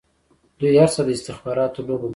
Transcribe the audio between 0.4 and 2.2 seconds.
دوی هر څه د استخباراتو لوبه ګڼي.